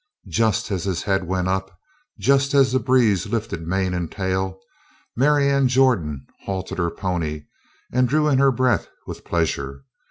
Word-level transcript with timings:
Just 0.31 0.71
as 0.71 0.85
his 0.85 1.03
head 1.03 1.25
went 1.27 1.47
up, 1.47 1.77
just 2.17 2.55
as 2.55 2.71
the 2.71 2.79
breeze 2.79 3.27
lifted 3.27 3.67
mane 3.67 3.93
and 3.93 4.11
tail, 4.11 4.59
Marianne 5.15 5.67
Jordan 5.67 6.25
halted 6.45 6.79
her 6.79 6.89
pony 6.89 7.43
and 7.93 8.09
drew 8.09 8.27
in 8.27 8.39
her 8.39 8.51
breath 8.51 8.87
with 9.05 9.23
pleasure. 9.23 9.83